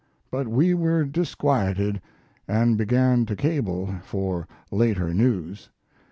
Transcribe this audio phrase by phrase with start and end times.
[0.31, 2.01] But we were disquieted
[2.47, 5.69] and began to cable for later news.